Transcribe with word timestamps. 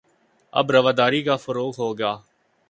اب 0.53 0.71
رواداری 0.71 1.21
کا 1.23 1.35
فروغ 1.35 1.73
ہو 1.77 1.93
گا 1.99 2.13